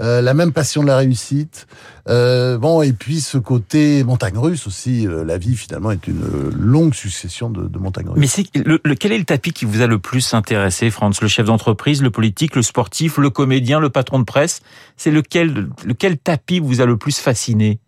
euh, 0.00 0.22
la 0.22 0.32
même 0.32 0.52
passion 0.52 0.82
de 0.82 0.86
la 0.86 0.96
réussite. 0.96 1.66
Euh, 2.08 2.56
bon, 2.56 2.80
et 2.82 2.92
puis 2.94 3.20
ce 3.20 3.36
côté 3.36 4.04
montagne 4.04 4.38
russe 4.38 4.66
aussi. 4.66 5.06
euh, 5.06 5.22
la 5.24 5.36
vie 5.38 5.54
finalement 5.54 5.90
est 5.90 6.06
une 6.08 6.22
euh, 6.22 6.50
longue 6.56 6.94
succession 6.94 7.50
de, 7.50 7.66
de 7.68 7.78
montagnes 7.78 8.08
russes. 8.08 8.18
Mais 8.18 8.26
c'est 8.26 8.46
le, 8.66 8.80
le- 8.82 8.94
quel 8.94 9.12
est 9.12 9.18
le 9.18 9.24
tapis 9.24 9.52
qui 9.52 9.64
vous 9.66 9.82
a 9.82 9.86
le 9.86 9.98
plus 9.98 10.32
intéressé, 10.32 10.90
Franz? 10.90 11.18
Le 11.20 11.28
chef 11.28 11.46
d'entreprise, 11.46 12.00
le 12.02 12.10
politique, 12.10 12.56
le 12.56 12.62
sportif, 12.62 13.18
le 13.18 13.28
comédien, 13.28 13.80
le 13.80 13.90
patron 13.90 14.18
de 14.18 14.24
presse? 14.24 14.60
C'est 14.96 15.10
lequel 15.10 15.68
lequel 15.84 16.16
tapis 16.16 16.58
vous 16.60 16.80
a 16.80 16.86
le 16.86 16.96
plus 16.96 17.18
fasciné? 17.18 17.80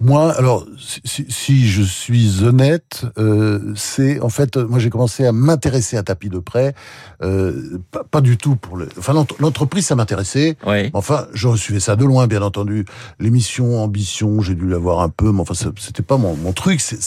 Moi, 0.00 0.30
alors, 0.32 0.64
si, 1.04 1.26
si- 1.28 1.66
je 1.68 1.82
suis 1.82 2.44
honnête, 2.44 3.04
euh, 3.18 3.72
c'est 3.74 4.20
en 4.20 4.28
fait, 4.28 4.56
moi 4.56 4.78
j'ai 4.78 4.90
commencé 4.90 5.26
à 5.26 5.32
m'intéresser 5.32 5.96
à 5.96 6.04
tapis 6.04 6.28
de 6.28 6.38
près, 6.38 6.72
euh, 7.22 7.78
pas, 7.90 8.04
pas 8.04 8.20
du 8.20 8.36
tout 8.36 8.54
pour 8.54 8.76
le. 8.76 8.88
Enfin, 8.96 9.12
l'ent- 9.12 9.26
l'entreprise, 9.40 9.86
ça 9.86 9.96
m'intéressait. 9.96 10.56
Oui. 10.64 10.90
Enfin, 10.94 11.26
je 11.32 11.52
suivais 11.56 11.80
ça 11.80 11.96
de 11.96 12.04
loin, 12.04 12.28
bien 12.28 12.42
entendu. 12.42 12.84
L'émission 13.18 13.82
Ambition, 13.82 14.40
j'ai 14.40 14.54
dû 14.54 14.68
la 14.68 14.78
voir 14.78 15.00
un 15.00 15.08
peu, 15.08 15.32
mais 15.32 15.40
enfin, 15.40 15.54
c'était 15.54 16.04
pas 16.04 16.16
mon, 16.16 16.36
mon 16.36 16.52
truc. 16.52 16.80
C'est- 16.80 17.02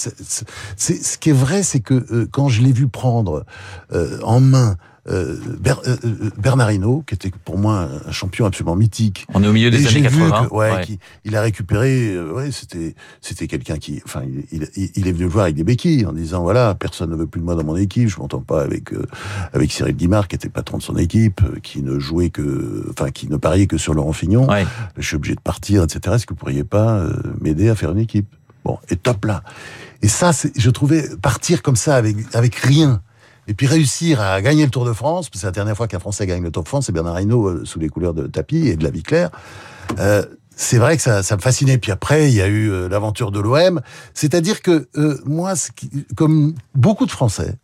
ce 0.77 1.17
qui 1.17 1.29
est 1.29 1.33
vrai, 1.33 1.63
c'est 1.63 1.79
que 1.79 1.94
euh, 2.11 2.27
quand 2.29 2.49
je 2.49 2.61
l'ai 2.61 2.73
vu 2.73 2.89
prendre 2.89 3.45
euh, 3.94 4.19
en 4.23 4.41
main 4.41 4.75
euh, 5.09 5.36
Ber- 5.59 5.81
euh, 5.88 5.95
euh, 6.06 6.30
Bernard 6.38 6.71
Hinault, 6.71 7.03
qui 7.07 7.15
était 7.15 7.31
pour 7.44 7.57
moi 7.57 7.89
un 8.07 8.12
champion 8.12 8.45
absolument 8.45 8.75
mythique, 8.75 9.25
On 9.33 9.44
est 9.44 9.48
au 9.48 9.51
milieu 9.53 9.68
et 9.68 9.71
des 9.71 9.80
j'ai 9.80 10.00
années 10.00 10.07
vu 10.09 10.19
80. 10.19 10.48
que, 10.48 10.53
ouais, 10.53 10.71
Ouais. 10.71 10.86
qu'il- 10.86 10.98
il 11.25 11.36
a 11.36 11.42
récupéré, 11.42 12.13
euh, 12.13 12.31
ouais, 12.33 12.51
c'était, 12.51 12.94
c'était 13.19 13.48
quelqu'un 13.48 13.77
qui, 13.77 14.01
enfin, 14.06 14.21
il, 14.51 14.68
il, 14.75 14.89
il 14.95 15.07
est 15.07 15.12
venu 15.12 15.24
le 15.24 15.30
voir 15.30 15.45
avec 15.45 15.56
des 15.56 15.63
béquilles 15.63 16.06
en 16.06 16.13
disant 16.13 16.44
voilà, 16.44 16.75
personne 16.75 17.09
ne 17.09 17.15
veut 17.15 17.25
plus 17.25 17.39
de 17.42 17.45
moi 17.45 17.56
dans 17.56 17.63
mon 17.63 17.75
équipe, 17.75 18.09
je 18.09 18.19
m'entends 18.19 18.42
pas 18.42 18.62
avec 18.62 18.94
euh, 18.94 19.06
avec 19.53 19.71
Cyril 19.71 19.95
Guimard 19.95 20.27
qui 20.27 20.36
était 20.36 20.50
patron 20.50 20.77
de 20.77 20.83
son 20.83 20.98
équipe, 20.98 21.42
qui 21.63 21.81
ne 21.81 21.97
jouait 21.97 22.30
que, 22.30 22.86
enfin, 22.92 23.09
qui 23.09 23.27
ne 23.27 23.38
pariait 23.38 23.65
que 23.68 23.77
sur 23.77 23.94
Laurent 23.95 24.13
Fignon. 24.13 24.47
Ouais. 24.47 24.65
Je 24.97 25.06
suis 25.07 25.15
obligé 25.15 25.33
de 25.36 25.42
partir, 25.42 25.83
etc. 25.83 26.15
Est-ce 26.15 26.25
que 26.27 26.33
vous 26.33 26.39
pourriez 26.39 26.63
pas 26.63 27.06
m'aider 27.39 27.69
à 27.69 27.75
faire 27.75 27.92
une 27.92 28.00
équipe? 28.00 28.27
Bon, 28.63 28.77
et 28.89 28.95
top 28.95 29.25
là. 29.25 29.44
Et 30.04 30.07
ça, 30.07 30.31
c'est, 30.33 30.51
je 30.56 30.69
trouvais 30.69 31.09
partir 31.21 31.63
comme 31.63 31.75
ça 31.75 31.95
avec 31.95 32.15
avec 32.33 32.54
rien. 32.56 33.01
Et 33.47 33.53
puis 33.53 33.67
réussir 33.67 34.21
à 34.21 34.41
gagner 34.41 34.63
le 34.65 34.71
Tour 34.71 34.85
de 34.85 34.93
France, 34.93 35.25
parce 35.27 35.29
que 35.31 35.38
c'est 35.39 35.47
la 35.47 35.51
dernière 35.51 35.75
fois 35.75 35.88
qu'un 35.88 35.99
Français 35.99 36.25
gagne 36.27 36.43
le 36.43 36.51
Tour 36.51 36.63
de 36.63 36.67
France, 36.67 36.85
c'est 36.85 36.91
Bernard 36.91 37.19
Hinault 37.19 37.47
euh, 37.47 37.65
sous 37.65 37.79
les 37.79 37.89
couleurs 37.89 38.13
de 38.13 38.27
tapis 38.27 38.67
et 38.67 38.75
de 38.75 38.83
la 38.83 38.91
vie 38.91 39.03
claire. 39.03 39.29
Euh, 39.99 40.23
c'est 40.55 40.77
vrai 40.77 40.95
que 40.95 41.01
ça, 41.01 41.23
ça 41.23 41.35
me 41.38 41.41
fascinait. 41.41 41.77
Puis 41.79 41.91
après, 41.91 42.29
il 42.29 42.35
y 42.35 42.41
a 42.41 42.47
eu 42.47 42.69
euh, 42.71 42.88
l'aventure 42.88 43.31
de 43.31 43.39
l'OM. 43.39 43.81
C'est-à-dire 44.13 44.61
que 44.61 44.88
euh, 44.95 45.17
moi, 45.25 45.53
qui- 45.75 45.89
comme 46.15 46.53
beaucoup 46.75 47.05
de 47.07 47.11
Français, 47.11 47.55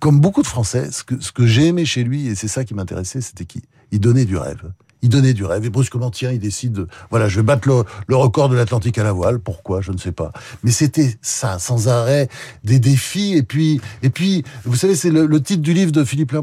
comme 0.00 0.18
beaucoup 0.20 0.42
de 0.42 0.46
Français, 0.48 0.90
ce 0.90 1.04
que, 1.04 1.20
ce 1.20 1.30
que 1.30 1.46
j'ai 1.46 1.68
aimé 1.68 1.84
chez 1.84 2.02
lui, 2.02 2.26
et 2.26 2.34
c'est 2.34 2.48
ça 2.48 2.64
qui 2.64 2.74
m'intéressait, 2.74 3.20
c'était 3.20 3.44
qu'il 3.44 3.62
il 3.92 4.00
donnait 4.00 4.24
du 4.24 4.36
rêve. 4.36 4.72
Il 5.02 5.08
donnait 5.08 5.34
du 5.34 5.44
rêve. 5.44 5.64
Et 5.64 5.70
brusquement, 5.70 6.10
tiens, 6.10 6.30
il 6.30 6.38
décide, 6.38 6.72
de, 6.72 6.88
voilà, 7.10 7.28
je 7.28 7.36
vais 7.36 7.42
battre 7.42 7.68
le, 8.06 8.16
record 8.16 8.48
de 8.48 8.56
l'Atlantique 8.56 8.98
à 8.98 9.02
la 9.02 9.12
voile. 9.12 9.40
Pourquoi? 9.40 9.80
Je 9.80 9.92
ne 9.92 9.98
sais 9.98 10.12
pas. 10.12 10.32
Mais 10.62 10.70
c'était 10.70 11.16
ça, 11.20 11.58
sans 11.58 11.88
arrêt, 11.88 12.28
des 12.64 12.78
défis. 12.78 13.34
Et 13.36 13.42
puis, 13.42 13.80
et 14.02 14.10
puis, 14.10 14.44
vous 14.64 14.76
savez, 14.76 14.94
c'est 14.94 15.10
le, 15.10 15.42
titre 15.42 15.62
du 15.62 15.74
livre 15.74 15.92
de 15.92 16.04
Philippe. 16.04 16.34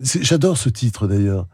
C'est- 0.00 0.22
J'adore 0.22 0.56
ce 0.56 0.68
titre 0.68 1.06
d'ailleurs. 1.06 1.46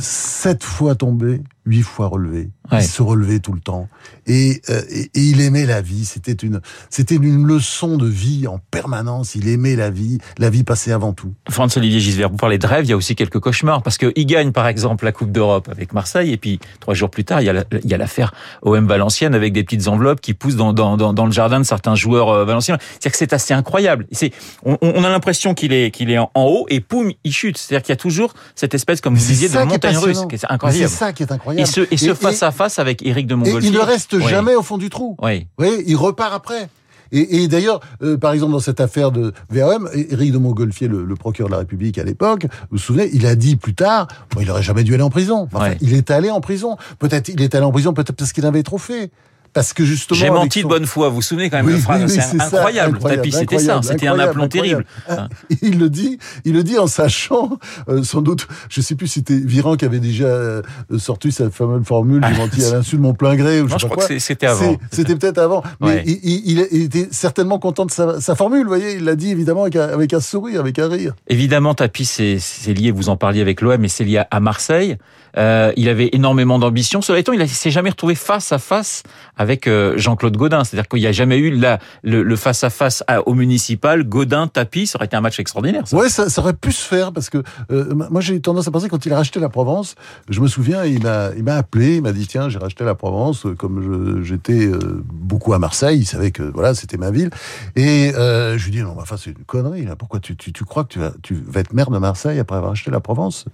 Sept 0.00 0.62
fois 0.64 0.94
tombé, 0.94 1.40
huit 1.64 1.82
fois 1.82 2.08
relevé. 2.08 2.50
Ouais. 2.70 2.82
Il 2.82 2.86
se 2.86 3.00
relevait 3.00 3.38
tout 3.38 3.54
le 3.54 3.60
temps. 3.60 3.88
Et, 4.26 4.60
euh, 4.68 4.82
et, 4.90 5.04
et 5.14 5.20
il 5.20 5.40
aimait 5.40 5.64
la 5.64 5.80
vie. 5.80 6.04
C'était 6.04 6.32
une, 6.32 6.60
c'était 6.90 7.14
une 7.14 7.46
leçon 7.46 7.96
de 7.96 8.06
vie 8.06 8.46
en 8.46 8.60
permanence. 8.70 9.34
Il 9.34 9.48
aimait 9.48 9.74
la 9.76 9.88
vie. 9.88 10.18
La 10.36 10.50
vie 10.50 10.64
passait 10.64 10.92
avant 10.92 11.14
tout. 11.14 11.32
Franz-Olivier 11.48 11.98
Gisbert, 12.00 12.28
vous 12.28 12.36
parlez 12.36 12.58
de 12.58 12.66
rêve, 12.66 12.84
il 12.84 12.90
y 12.90 12.92
a 12.92 12.96
aussi 12.96 13.16
quelques 13.16 13.40
cauchemars, 13.40 13.82
parce 13.82 13.96
qu'il 13.96 14.26
gagne 14.26 14.52
par 14.52 14.66
exemple 14.68 15.06
la 15.06 15.12
Coupe 15.12 15.32
d'Europe 15.32 15.68
avec 15.70 15.94
Marseille, 15.94 16.30
et 16.32 16.36
puis 16.36 16.60
trois 16.80 16.92
jours 16.92 17.08
plus 17.08 17.24
tard, 17.24 17.40
il 17.40 17.46
y 17.46 17.48
a 17.48 17.54
la- 17.54 17.64
l'affaire 17.96 18.34
OM 18.60 18.86
Valenciennes 18.86 19.34
avec 19.34 19.54
des 19.54 19.64
petites 19.64 19.88
enveloppes 19.88 20.20
qui 20.20 20.34
poussent 20.34 20.56
dans, 20.56 20.74
dans, 20.74 20.98
dans, 20.98 21.14
dans 21.14 21.24
le 21.24 21.32
jardin 21.32 21.58
de 21.60 21.64
certains 21.64 21.94
joueurs 21.94 22.28
euh, 22.28 22.44
valenciens. 22.44 22.76
C'est-à-dire 22.90 23.12
que 23.12 23.18
c'est 23.18 23.32
assez 23.32 23.54
incroyable. 23.54 24.06
C'est, 24.12 24.32
on, 24.64 24.76
on 24.82 25.02
a 25.04 25.08
l'impression 25.08 25.54
qu'il 25.54 25.72
est, 25.72 25.90
qu'il 25.90 26.10
est 26.10 26.18
en, 26.18 26.30
en 26.34 26.44
haut, 26.44 26.66
et 26.68 26.80
poum, 26.80 27.10
il 27.24 27.32
chute. 27.32 27.56
C'est-à-dire 27.56 27.82
qu'il 27.82 27.92
y 27.92 27.94
a 27.94 27.96
toujours 27.96 28.34
cette 28.54 28.74
espèce, 28.74 29.00
comme 29.00 29.14
vous 29.14 29.26
disiez, 29.26 29.48
de 29.48 29.54
qui 29.80 30.34
est 30.34 30.38
C'est 30.38 30.46
incroyable. 30.50 30.88
ça 30.90 31.12
qui 31.12 31.22
est 31.22 31.30
Et 31.30 31.32
incroyable. 31.32 31.66
ce, 31.68 31.80
et 31.90 31.96
ce 31.96 32.14
face 32.14 32.42
à 32.42 32.50
face 32.50 32.78
avec 32.78 33.04
Éric 33.04 33.26
de 33.26 33.34
Montgolfier. 33.34 33.70
il 33.70 33.74
ne 33.74 33.80
reste 33.80 34.12
Oui. 34.14 34.24
jamais 34.28 34.54
au 34.54 34.62
fond 34.62 34.78
du 34.78 34.90
trou. 34.90 35.16
Oui. 35.22 35.46
Oui, 35.58 35.82
il 35.86 35.96
repart 35.96 36.32
après. 36.34 36.68
Et, 37.10 37.42
et 37.42 37.48
d'ailleurs, 37.48 37.80
euh, 38.02 38.18
par 38.18 38.32
exemple, 38.32 38.52
dans 38.52 38.60
cette 38.60 38.80
affaire 38.80 39.10
de 39.10 39.32
VAM, 39.48 39.88
Éric 39.94 40.30
de 40.30 40.36
Montgolfier, 40.38 40.88
le, 40.88 41.04
le 41.06 41.14
procureur 41.14 41.48
de 41.48 41.52
la 41.54 41.58
République 41.60 41.96
à 41.96 42.04
l'époque, 42.04 42.44
vous 42.44 42.66
vous 42.72 42.78
souvenez, 42.78 43.08
il 43.14 43.24
a 43.26 43.34
dit 43.34 43.56
plus 43.56 43.74
tard, 43.74 44.08
bon, 44.34 44.42
il 44.42 44.50
aurait 44.50 44.62
jamais 44.62 44.84
dû 44.84 44.92
aller 44.92 45.02
en 45.02 45.08
prison. 45.08 45.48
Enfin, 45.50 45.70
Ouais. 45.70 45.78
il 45.80 45.94
est 45.94 46.10
allé 46.10 46.30
en 46.30 46.42
prison. 46.42 46.76
Peut-être 46.98 47.28
il 47.30 47.40
est 47.40 47.54
allé 47.54 47.64
en 47.64 47.72
prison, 47.72 47.94
peut-être 47.94 48.12
parce 48.12 48.32
qu'il 48.34 48.44
avait 48.44 48.62
trop 48.62 48.76
fait. 48.78 49.10
Parce 49.58 49.72
que 49.72 49.84
justement. 49.84 50.20
J'ai 50.20 50.30
menti 50.30 50.62
de 50.62 50.68
bonne 50.68 50.86
foi. 50.86 51.08
Vous 51.08 51.16
vous 51.16 51.22
souvenez 51.22 51.50
quand 51.50 51.56
même 51.56 51.66
oui, 51.66 51.80
phrase 51.80 52.04
oui, 52.04 52.10
c'est 52.10 52.40
incroyable. 52.40 52.94
incroyable, 52.94 53.22
Tapis, 53.22 53.32
c'était 53.32 53.58
ça. 53.58 53.80
C'était 53.82 54.06
un 54.06 54.16
aplomb 54.20 54.46
terrible. 54.46 54.84
Ah, 55.08 55.28
il 55.62 55.80
le 55.80 55.90
dit, 55.90 56.16
il 56.44 56.52
le 56.52 56.62
dit 56.62 56.78
en 56.78 56.86
sachant, 56.86 57.58
euh, 57.88 58.04
sans 58.04 58.22
doute, 58.22 58.46
je 58.68 58.80
sais 58.80 58.94
plus 58.94 59.08
si 59.08 59.14
c'était 59.14 59.36
Viran 59.36 59.74
qui 59.74 59.84
avait 59.84 59.98
déjà 59.98 60.26
euh, 60.26 60.62
sorti 60.96 61.32
cette 61.32 61.52
fameuse 61.52 61.84
formule, 61.84 62.24
j'ai 62.24 62.38
menti 62.38 62.64
à 62.64 62.74
l'insu 62.74 62.98
de 62.98 63.00
mon 63.00 63.14
plein 63.14 63.34
gré. 63.34 63.60
Ou 63.60 63.66
non, 63.66 63.78
je, 63.78 63.82
je 63.82 63.86
crois 63.88 64.06
que 64.06 64.18
c'était 64.20 64.46
avant. 64.46 64.76
C'était 64.92 65.16
peut-être 65.16 65.38
avant. 65.38 65.64
Mais 65.80 65.86
ouais. 65.86 66.02
il, 66.06 66.20
il, 66.22 66.68
il, 66.70 66.82
était 66.82 67.08
certainement 67.10 67.58
content 67.58 67.84
de 67.84 67.90
sa, 67.90 68.20
sa 68.20 68.36
formule, 68.36 68.62
vous 68.62 68.68
voyez. 68.68 68.94
Il 68.94 69.04
l'a 69.06 69.16
dit 69.16 69.32
évidemment 69.32 69.62
avec 69.62 69.74
un, 69.74 69.88
avec 69.88 70.14
un, 70.14 70.20
sourire, 70.20 70.60
avec 70.60 70.78
un 70.78 70.88
rire. 70.88 71.14
Évidemment, 71.26 71.74
Tapis, 71.74 72.04
c'est 72.04 72.74
lié, 72.74 72.92
vous 72.92 73.08
en 73.08 73.16
parliez 73.16 73.40
avec 73.40 73.60
l'OM, 73.60 73.80
mais 73.80 73.88
c'est 73.88 74.04
lié 74.04 74.22
à 74.30 74.38
Marseille. 74.38 74.98
Euh, 75.36 75.72
il 75.76 75.88
avait 75.88 76.10
énormément 76.12 76.58
d'ambition. 76.58 77.02
Cela 77.02 77.18
étant, 77.18 77.32
il 77.32 77.38
ne 77.38 77.46
s'est 77.46 77.70
jamais 77.70 77.90
retrouvé 77.90 78.14
face 78.14 78.52
à 78.52 78.58
face 78.58 79.02
avec 79.36 79.47
euh, 79.66 79.96
Jean-Claude 79.96 80.36
Godin. 80.36 80.64
C'est-à-dire 80.64 80.88
qu'il 80.88 81.00
n'y 81.00 81.06
a 81.06 81.12
jamais 81.12 81.38
eu 81.38 81.50
la, 81.50 81.78
le, 82.02 82.36
face 82.36 82.64
à 82.64 82.70
face 82.70 83.02
au 83.26 83.34
municipal. 83.34 84.04
Godin, 84.04 84.46
Tapis, 84.46 84.86
ça 84.86 84.98
aurait 84.98 85.06
été 85.06 85.16
un 85.16 85.20
match 85.20 85.38
extraordinaire. 85.40 85.86
Ça. 85.86 85.96
Ouais, 85.96 86.08
ça, 86.08 86.26
aurait 86.38 86.54
pu 86.54 86.72
se 86.72 86.86
faire 86.86 87.12
parce 87.12 87.30
que 87.30 87.42
euh, 87.70 87.94
moi 87.94 88.20
j'ai 88.20 88.40
tendance 88.40 88.68
à 88.68 88.70
penser 88.70 88.88
quand 88.88 89.04
il 89.06 89.12
a 89.12 89.16
racheté 89.16 89.40
la 89.40 89.48
Provence. 89.48 89.94
Je 90.28 90.40
me 90.40 90.48
souviens, 90.48 90.84
il 90.84 91.02
m'a 91.02 91.54
appelé, 91.54 91.96
il 91.96 92.02
m'a 92.02 92.12
dit 92.12 92.26
tiens 92.26 92.48
j'ai 92.48 92.58
racheté 92.58 92.84
la 92.84 92.94
Provence. 92.94 93.46
Comme 93.58 94.22
j'étais 94.24 94.66
euh, 94.66 95.02
beaucoup 95.04 95.52
à 95.52 95.58
Marseille, 95.58 95.98
il 96.00 96.06
savait 96.06 96.30
que 96.30 96.42
voilà 96.42 96.74
c'était 96.74 96.96
ma 96.96 97.10
ville. 97.10 97.30
Et 97.76 98.12
euh, 98.14 98.58
je 98.58 98.64
lui 98.64 98.72
dis 98.72 98.82
non, 98.82 98.96
enfin 98.98 99.16
c'est 99.16 99.30
une 99.30 99.44
connerie. 99.44 99.84
Là. 99.84 99.96
Pourquoi 99.96 100.20
tu 100.20 100.34
crois 100.64 100.84
que 100.84 100.92
tu 100.92 100.98
vas, 100.98 101.12
tu 101.22 101.34
vas 101.34 101.60
être 101.60 101.72
maire 101.72 101.90
de 101.90 101.98
Marseille 101.98 102.38
après 102.38 102.56
avoir 102.56 102.72
acheté 102.72 102.90
la 102.90 103.00
Provence? 103.00 103.46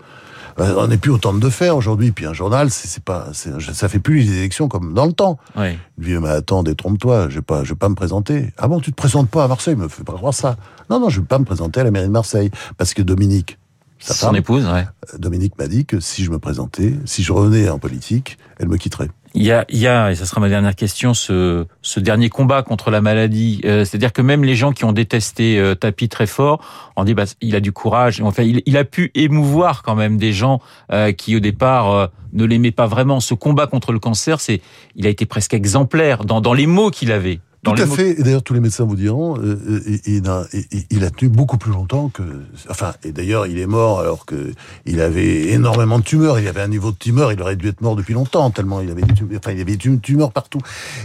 Euh, 0.59 0.75
on 0.79 0.87
n'est 0.87 0.97
plus 0.97 1.11
autant 1.11 1.33
de 1.33 1.51
faire 1.51 1.77
aujourd'hui. 1.77 2.13
Puis 2.13 2.27
un 2.27 2.33
journal, 2.33 2.71
c'est 2.71 3.03
pas, 3.03 3.29
ça 3.33 3.89
fait 3.89 3.99
plus 3.99 4.21
les 4.21 4.39
élections 4.39 4.69
comme 4.69 4.95
dans 4.95 5.07
le 5.07 5.13
temps. 5.13 5.39
Oui. 5.57 5.79
Il 5.99 6.05
dit 6.05 6.15
mais 6.15 6.29
attends, 6.29 6.63
détrompe-toi, 6.63 7.29
je 7.29 7.37
vais 7.37 7.43
pas, 7.43 7.65
je 7.65 7.71
vais 7.71 7.79
pas 7.79 7.89
me 7.89 7.95
présenter. 7.95 8.53
Ah 8.59 8.69
bon, 8.69 8.81
tu 8.81 8.91
te 8.91 8.97
présentes 8.97 9.29
pas 9.29 9.45
à 9.45 9.49
Marseille, 9.49 9.77
me 9.77 9.89
fais 9.89 10.05
pas 10.05 10.15
croire 10.15 10.35
ça. 10.35 10.57
Non 10.91 11.01
non, 11.01 11.09
je 11.09 11.21
vais 11.21 11.27
pas 11.27 11.39
me 11.39 11.45
présenter 11.45 11.81
à 11.81 11.85
la 11.85 11.91
mairie 11.91 12.07
de 12.07 12.13
Marseille 12.13 12.51
parce 12.77 12.95
que 12.95 13.03
Dominique, 13.03 13.59
sa 13.99 14.15
Son 14.15 14.27
femme, 14.27 14.37
épouse, 14.37 14.67
ouais. 14.67 14.87
Dominique 15.19 15.59
m'a 15.59 15.67
dit 15.67 15.87
que 15.87 15.99
si 15.99 16.25
je 16.25 16.31
me 16.31 16.39
présentais, 16.39 16.95
si 17.05 17.23
je 17.23 17.33
revenais 17.33 17.69
en 17.71 17.79
politique, 17.79 18.39
elle 18.59 18.69
me 18.69 18.77
quitterait. 18.77 19.09
Il 19.37 19.43
y 19.43 19.51
a, 19.51 19.65
il 19.69 19.79
y 19.79 19.89
a, 19.89 20.13
et 20.13 20.15
ça 20.15 20.27
sera 20.27 20.41
ma 20.41 20.49
dernière 20.49 20.77
question, 20.77 21.13
ce, 21.13 21.67
ce 21.83 21.99
dernier 21.99 22.29
combat 22.29 22.63
contre 22.63 22.93
la 22.93 23.01
maladie. 23.01 23.61
Euh, 23.65 23.85
C'est-à-dire 23.85 24.13
que 24.13 24.23
même 24.23 24.45
les 24.45 24.55
gens 24.55 24.71
qui 24.71 24.85
ont 24.85 24.93
détesté 24.93 25.59
euh, 25.59 25.75
Tapi 25.75 26.09
très 26.09 26.29
fort, 26.29 26.61
on 26.95 27.03
dit 27.03 27.15
bah 27.15 27.25
il 27.41 27.57
a 27.57 27.61
du 27.61 27.73
courage. 27.73 28.21
Enfin, 28.21 28.45
il, 28.45 28.63
il 28.65 28.77
a 28.77 28.85
pu 28.85 29.11
émouvoir 29.17 29.83
quand 29.83 29.97
même 29.97 30.19
des 30.19 30.33
gens 30.33 30.61
euh, 30.93 31.11
qui 31.11 31.35
au 31.35 31.41
départ 31.41 31.91
euh, 31.91 32.07
ne 32.33 32.45
l'aimaient 32.45 32.71
pas 32.71 32.87
vraiment. 32.87 33.19
Ce 33.19 33.35
combat 33.35 33.67
contre 33.67 33.91
le 33.91 33.99
cancer, 33.99 34.41
c'est, 34.41 34.61
il 34.95 35.05
a 35.05 35.11
été 35.11 35.27
presque 35.27 35.53
exemplaire 35.53 36.25
dans, 36.25 36.41
dans 36.41 36.55
les 36.55 36.69
mots 36.69 36.93
qu'il 36.93 37.11
avait. 37.11 37.41
Tout 37.65 37.83
à 37.83 37.87
fait. 37.87 38.21
Et 38.21 38.23
d'ailleurs, 38.23 38.43
tous 38.43 38.55
les 38.55 38.61
médecins 38.61 38.85
vous 38.85 38.97
diront, 38.97 39.39
euh, 39.39 39.81
il, 40.07 40.29
a, 40.29 40.45
il 40.91 41.05
a 41.05 41.11
tenu 41.11 41.31
beaucoup 41.31 41.57
plus 41.57 41.73
longtemps 41.73 42.09
que. 42.09 42.23
Enfin, 42.69 42.95
et 43.03 43.13
d'ailleurs, 43.13 43.47
il 43.47 43.59
est 43.59 43.67
mort 43.67 44.01
alors 44.01 44.27
que 44.27 44.53
il 44.85 45.01
avait 45.01 45.49
énormément 45.53 45.99
de 45.99 46.05
tumeurs. 46.05 46.39
Il 46.39 46.47
avait 46.47 46.61
un 46.61 46.69
niveau 46.69 46.91
de 46.91 46.97
tumeur. 46.97 47.33
Il 47.33 47.41
aurait 47.41 47.57
dû 47.57 47.69
être 47.69 47.81
mort 47.81 47.97
depuis 47.97 48.15
longtemps 48.15 48.51
tellement 48.51 48.81
il 48.81 48.91
avait 48.91 49.03
des 49.03 49.15
tumeurs. 49.15 49.39
Enfin, 49.39 49.53
il 49.53 49.61
avait 49.61 49.77
des 49.77 49.99
tumeurs 49.99 50.33
partout. 50.33 50.61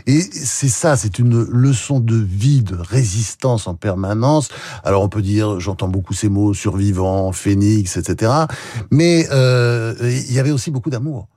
Et 0.07 0.19
c'est 0.21 0.69
ça, 0.69 0.95
c'est 0.97 1.19
une 1.19 1.41
leçon 1.43 1.99
de 1.99 2.15
vie, 2.15 2.61
de 2.61 2.75
résistance 2.75 3.67
en 3.67 3.75
permanence. 3.75 4.49
Alors, 4.83 5.03
on 5.03 5.09
peut 5.09 5.21
dire, 5.21 5.59
j'entends 5.59 5.87
beaucoup 5.87 6.13
ces 6.13 6.29
mots 6.29 6.53
survivant, 6.53 7.31
phénix, 7.31 7.97
etc. 7.97 8.31
Mais 8.91 9.27
euh, 9.31 9.95
il 10.01 10.33
y 10.33 10.39
avait 10.39 10.51
aussi 10.51 10.71
beaucoup 10.71 10.89
d'amour. 10.89 11.27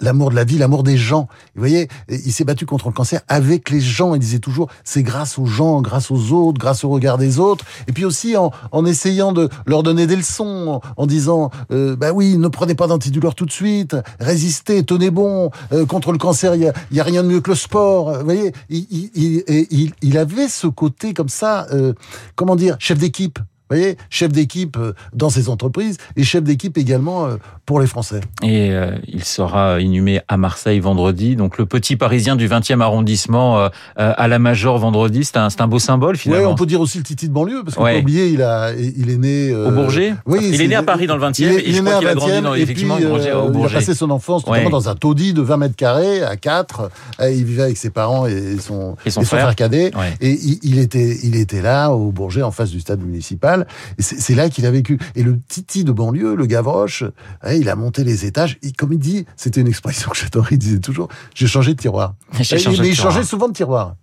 L'amour 0.00 0.30
de 0.30 0.36
la 0.36 0.44
vie, 0.44 0.58
l'amour 0.58 0.82
des 0.82 0.96
gens. 0.96 1.28
Vous 1.54 1.60
voyez, 1.60 1.88
il 2.08 2.32
s'est 2.32 2.44
battu 2.44 2.66
contre 2.66 2.88
le 2.88 2.94
cancer 2.94 3.20
avec 3.28 3.70
les 3.70 3.80
gens. 3.80 4.14
Il 4.14 4.20
disait 4.20 4.38
toujours, 4.38 4.68
c'est 4.84 5.02
grâce 5.02 5.38
aux 5.38 5.46
gens, 5.46 5.82
grâce 5.82 6.10
aux 6.10 6.32
autres, 6.32 6.58
grâce 6.58 6.84
au 6.84 6.88
regard 6.88 7.18
des 7.18 7.38
autres. 7.38 7.64
Et 7.88 7.92
puis 7.92 8.04
aussi 8.04 8.36
en, 8.36 8.52
en 8.70 8.84
essayant 8.86 9.32
de 9.32 9.48
leur 9.66 9.82
donner 9.82 10.06
des 10.06 10.16
leçons, 10.16 10.80
en 10.96 11.06
disant, 11.06 11.50
euh, 11.72 11.96
bah 11.96 12.12
oui, 12.12 12.36
ne 12.38 12.48
prenez 12.48 12.74
pas 12.74 12.86
d'antidouleur 12.86 13.34
tout 13.34 13.46
de 13.46 13.52
suite, 13.52 13.96
résistez, 14.20 14.84
tenez 14.84 15.10
bon. 15.10 15.50
Euh, 15.72 15.84
contre 15.84 16.12
le 16.12 16.18
cancer, 16.18 16.54
il 16.54 16.62
y 16.62 16.68
a, 16.68 16.72
a, 17.00 17.04
rien 17.04 17.22
de 17.22 17.28
mieux 17.28 17.40
que 17.40 17.50
le 17.50 17.56
sport. 17.56 18.18
Vous 18.18 18.24
voyez, 18.24 18.52
il, 18.68 18.86
il, 19.14 19.44
il, 19.70 19.92
il 20.02 20.18
avait 20.18 20.48
ce 20.48 20.66
côté 20.66 21.12
comme 21.12 21.28
ça, 21.28 21.66
euh, 21.72 21.92
comment 22.36 22.56
dire, 22.56 22.76
chef 22.78 22.98
d'équipe. 22.98 23.38
Vous 23.70 23.76
voyez, 23.76 23.96
chef 24.10 24.30
d'équipe 24.32 24.78
dans 25.12 25.28
ces 25.30 25.48
entreprises 25.48 25.96
et 26.16 26.22
chef 26.22 26.44
d'équipe 26.44 26.78
également 26.78 27.28
pour 27.64 27.80
les 27.80 27.86
Français. 27.86 28.20
Et 28.42 28.70
euh, 28.70 28.92
il 29.08 29.24
sera 29.24 29.80
inhumé 29.80 30.20
à 30.28 30.36
Marseille 30.36 30.78
vendredi. 30.80 31.34
Donc 31.36 31.58
le 31.58 31.66
petit 31.66 31.96
Parisien 31.96 32.36
du 32.36 32.46
20e 32.48 32.80
arrondissement 32.80 33.58
euh, 33.58 33.68
à 33.96 34.28
la 34.28 34.38
Major 34.38 34.78
vendredi, 34.78 35.24
c'est 35.24 35.36
un, 35.36 35.48
un 35.58 35.66
beau 35.66 35.78
symbole 35.78 36.16
finalement. 36.16 36.46
Oui, 36.46 36.52
on 36.52 36.54
peut 36.54 36.66
dire 36.66 36.80
aussi 36.80 36.98
le 36.98 37.04
Titi 37.04 37.28
de 37.28 37.32
banlieue 37.32 37.62
parce 37.64 37.76
qu'on 37.76 37.84
Ouais. 37.84 37.94
peut 37.94 38.00
oublier, 38.02 38.28
il 38.28 38.42
a, 38.42 38.72
il 38.72 39.10
est 39.10 39.16
né 39.16 39.50
euh, 39.50 39.68
Au 39.68 39.72
Bourget 39.72 40.14
Oui, 40.26 40.38
Il 40.42 40.60
est 40.60 40.68
né 40.68 40.74
à 40.76 40.82
Paris 40.82 41.06
dans 41.06 41.16
le 41.16 41.22
20e 41.22 41.34
il 41.42 41.46
est- 41.46 41.54
et 41.60 41.68
il 41.70 41.74
je 41.76 41.82
crois 41.82 41.98
qu'il 41.98 42.08
a 42.08 42.14
grandi 42.14 42.32
20e, 42.32 42.42
dans, 42.42 42.54
et 42.54 42.60
effectivement 42.60 42.96
puis, 42.96 43.04
au 43.06 43.16
euh, 43.16 43.20
il 43.22 43.28
a 43.30 43.48
Bourget. 43.48 43.74
passé 43.74 43.94
son 43.94 44.10
enfance 44.10 44.46
notamment 44.46 44.66
Ouais. 44.66 44.70
dans 44.70 44.88
un 44.88 44.94
taudis 44.94 45.32
de 45.32 45.42
20 45.42 45.56
mètres 45.56 45.76
carrés 45.76 46.22
à 46.22 46.36
4. 46.36 46.90
Il 47.20 47.44
vivait 47.44 47.62
avec 47.64 47.76
ses 47.76 47.90
parents 47.90 48.26
et 48.26 48.58
son, 48.60 48.96
Et 49.04 49.10
son 49.10 49.22
frère. 49.22 49.54
cadet. 49.56 49.90
Ouais. 49.96 50.14
Et 50.20 50.30
il, 50.32 50.58
il 50.62 50.78
était, 50.78 51.18
il 51.24 51.36
était 51.36 51.62
là 51.62 51.90
au 51.90 52.10
Bourget 52.12 52.42
en 52.42 52.50
face 52.50 52.70
du 52.70 52.80
stade 52.80 53.00
municipal. 53.00 53.55
Et 53.98 54.02
c'est 54.02 54.34
là 54.34 54.48
qu'il 54.50 54.66
a 54.66 54.70
vécu. 54.70 54.98
Et 55.14 55.22
le 55.22 55.40
Titi 55.48 55.84
de 55.84 55.92
banlieue, 55.92 56.34
le 56.34 56.46
Gavroche, 56.46 57.04
ouais, 57.44 57.58
il 57.60 57.68
a 57.68 57.76
monté 57.76 58.04
les 58.04 58.26
étages. 58.26 58.58
Et 58.62 58.72
comme 58.72 58.92
il 58.92 58.98
dit, 58.98 59.26
c'était 59.36 59.60
une 59.60 59.68
expression 59.68 60.10
que 60.10 60.16
j'adorais. 60.16 60.48
Il 60.52 60.58
disait 60.58 60.78
toujours, 60.80 61.08
j'ai 61.34 61.46
changé 61.46 61.74
de 61.74 61.80
tiroir. 61.80 62.14
Changé 62.32 62.64
de 62.64 62.82
mais 62.82 62.88
il 62.88 62.94
tiroir. 62.94 63.12
changeait 63.12 63.26
souvent 63.26 63.48
de 63.48 63.54
tiroir. 63.54 63.96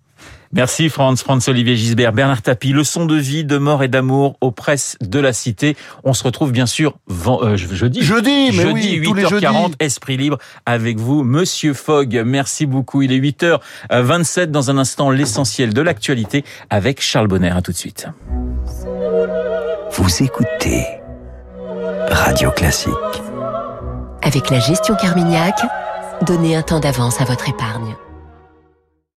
Merci 0.54 0.88
Franz, 0.88 1.20
Franz 1.22 1.48
Olivier 1.50 1.74
Gisbert, 1.76 2.12
Bernard 2.12 2.40
Tapie, 2.42 2.72
leçon 2.72 3.06
de 3.06 3.16
vie, 3.16 3.44
de 3.44 3.58
mort 3.58 3.82
et 3.82 3.88
d'amour 3.88 4.36
aux 4.40 4.52
presses 4.52 4.96
de 5.00 5.18
la 5.18 5.32
cité. 5.32 5.76
On 6.04 6.12
se 6.12 6.22
retrouve 6.22 6.52
bien 6.52 6.66
sûr 6.66 6.94
euh, 7.10 7.56
je- 7.56 7.74
jeudi. 7.74 8.02
Jeudi, 8.02 8.46
mais 8.52 8.62
jeudi, 8.62 8.98
oui, 9.00 9.02
tous 9.02 9.14
les 9.14 9.24
8h40, 9.24 9.62
jeudis. 9.62 9.74
Esprit 9.80 10.16
Libre 10.16 10.38
avec 10.64 10.98
vous, 10.98 11.24
Monsieur 11.24 11.74
Fogg. 11.74 12.22
Merci 12.24 12.66
beaucoup. 12.66 13.02
Il 13.02 13.12
est 13.12 13.18
8h27 13.18 14.46
dans 14.46 14.70
un 14.70 14.78
instant, 14.78 15.10
l'essentiel 15.10 15.74
de 15.74 15.82
l'actualité 15.82 16.44
avec 16.70 17.02
Charles 17.02 17.26
Bonner. 17.28 17.50
À 17.50 17.60
tout 17.60 17.72
de 17.72 17.76
suite. 17.76 18.06
Vous 19.92 20.22
écoutez 20.22 20.86
Radio 22.10 22.50
Classique. 22.52 22.92
Avec 24.22 24.50
la 24.50 24.60
gestion 24.60 24.94
Carmignac, 24.94 25.56
donnez 26.22 26.54
un 26.56 26.62
temps 26.62 26.80
d'avance 26.80 27.20
à 27.20 27.24
votre 27.24 27.48
épargne. 27.48 27.94